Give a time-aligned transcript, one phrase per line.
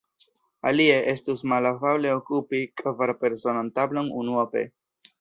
[0.69, 4.69] Alie, estus malafable okupi kvarpersonan tablon unuope.